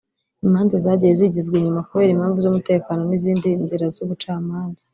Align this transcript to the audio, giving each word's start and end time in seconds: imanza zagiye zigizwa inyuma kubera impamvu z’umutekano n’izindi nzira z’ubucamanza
imanza 0.45 0.75
zagiye 0.85 1.13
zigizwa 1.19 1.55
inyuma 1.57 1.85
kubera 1.87 2.13
impamvu 2.13 2.37
z’umutekano 2.43 3.01
n’izindi 3.05 3.47
nzira 3.63 3.85
z’ubucamanza 3.95 4.83